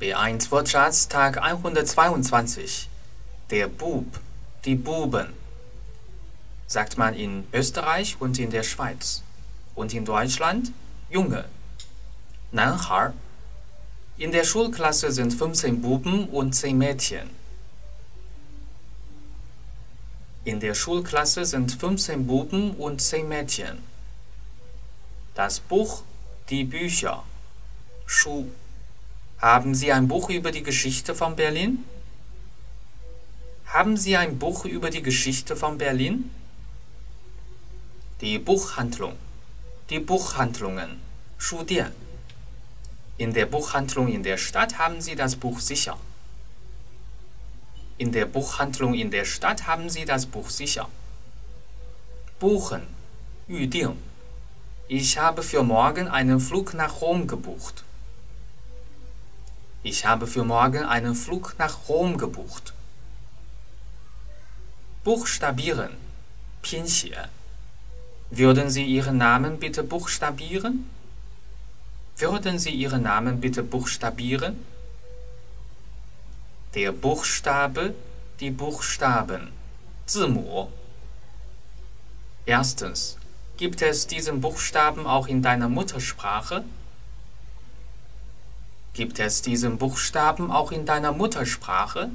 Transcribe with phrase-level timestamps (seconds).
[0.00, 2.88] B1 Wortschatz Tag 122.
[3.50, 4.20] Der Bub,
[4.64, 5.32] die Buben.
[6.68, 9.24] Sagt man in Österreich und in der Schweiz.
[9.74, 10.70] Und in Deutschland
[11.10, 11.46] Junge.
[12.52, 13.12] Nanhar.
[14.18, 17.30] In der Schulklasse sind 15 Buben und 10 Mädchen.
[20.44, 23.82] In der Schulklasse sind 15 Buben und 10 Mädchen.
[25.34, 26.04] Das Buch,
[26.50, 27.24] die Bücher.
[28.06, 28.46] Schuh.
[29.40, 31.84] Haben Sie ein Buch über die Geschichte von Berlin?
[33.66, 36.30] Haben Sie ein Buch über die Geschichte von Berlin?
[38.20, 39.16] Die Buchhandlung.
[39.90, 41.00] Die Buchhandlungen.
[41.38, 41.92] Schudian.
[43.16, 45.96] In der Buchhandlung in der Stadt haben Sie das Buch sicher.
[47.96, 50.88] In der Buchhandlung in der Stadt haben Sie das Buch sicher.
[52.40, 52.82] Buchen.
[53.48, 53.96] 预定.
[54.88, 57.84] Ich habe für morgen einen Flug nach Rom gebucht.
[59.90, 62.74] Ich habe für morgen einen Flug nach Rom gebucht.
[65.02, 65.92] Buchstabieren.
[66.60, 67.16] Pinxie.
[68.28, 70.90] Würden Sie Ihren Namen bitte buchstabieren?
[72.18, 74.62] Würden Sie Ihren Namen bitte buchstabieren?
[76.74, 77.94] Der Buchstabe,
[78.40, 79.52] die Buchstaben.
[80.04, 80.68] Zimu.
[82.44, 83.16] Erstens.
[83.56, 86.62] Gibt es diesen Buchstaben auch in deiner Muttersprache?
[88.92, 92.10] Gibt es diesen Buchstaben auch in deiner Muttersprache?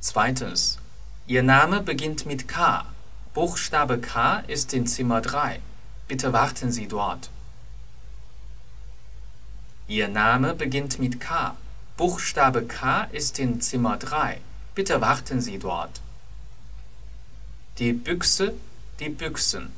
[0.00, 0.78] Zweitens.
[1.26, 2.84] Ihr Name beginnt mit K.
[3.32, 5.60] Buchstabe K ist in Zimmer 3.
[6.06, 7.30] Bitte warten Sie dort.
[9.88, 11.56] Ihr Name beginnt mit K.
[11.96, 14.40] Buchstabe K ist in Zimmer 3.
[14.74, 16.00] Bitte warten Sie dort.
[17.78, 18.54] Die Büchse,
[19.00, 19.72] die Büchsen.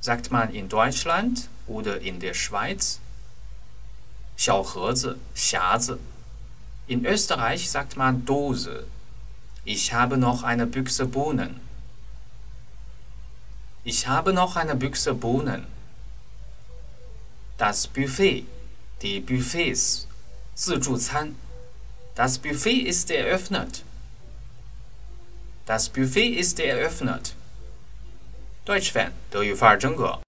[0.00, 3.00] Sagt man in Deutschland oder in der Schweiz?
[4.39, 5.99] 小盒子、匣子.
[6.87, 8.85] In Österreich sagt man Dose.
[9.63, 11.59] Ich habe noch eine Büchse Bohnen.
[13.83, 15.65] Ich habe noch eine Büchse Bohnen.
[17.57, 18.45] Das Buffet,
[19.01, 20.07] die Buffets,
[20.55, 21.35] 自助餐.
[22.15, 23.83] Das Buffet ist eröffnet.
[25.65, 27.35] Das Buffet ist eröffnet.
[28.65, 30.19] Deutsch Fan 德语范儿真格。